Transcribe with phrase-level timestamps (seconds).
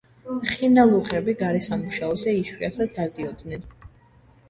[0.51, 3.73] ხინალუღები გარესამუშაოზე იშვიათად დადიოდნენ.